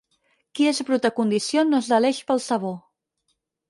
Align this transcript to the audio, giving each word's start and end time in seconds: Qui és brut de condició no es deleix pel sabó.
Qui 0.59 0.65
és 0.71 0.79
brut 0.87 1.05
de 1.05 1.13
condició 1.21 1.67
no 1.69 1.85
es 1.85 1.93
deleix 1.95 2.25
pel 2.33 2.47
sabó. 2.51 2.77